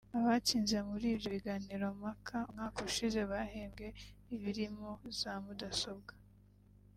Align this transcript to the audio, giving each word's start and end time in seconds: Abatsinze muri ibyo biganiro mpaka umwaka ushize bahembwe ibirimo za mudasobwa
Abatsinze 0.17 0.77
muri 0.89 1.05
ibyo 1.15 1.29
biganiro 1.35 1.85
mpaka 1.99 2.37
umwaka 2.49 2.77
ushize 2.89 3.19
bahembwe 3.31 3.87
ibirimo 4.35 4.89
za 5.19 5.33
mudasobwa 5.45 6.13